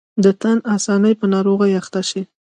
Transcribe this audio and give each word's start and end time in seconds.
د 0.23 0.25
تن 0.41 0.57
آساني 0.75 1.13
په 1.19 1.25
ناروغۍ 1.33 1.71
اخته 1.81 2.01
شي. 2.09 2.21